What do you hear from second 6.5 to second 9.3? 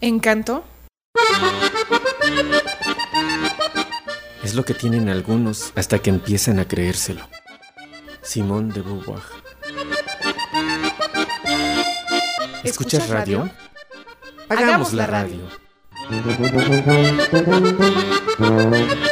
a creérselo. Simón de Beauvoir.